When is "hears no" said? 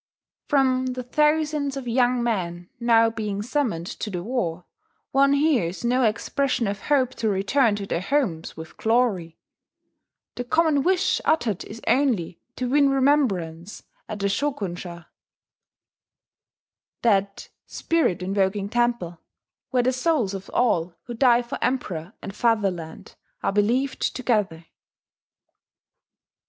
5.33-6.01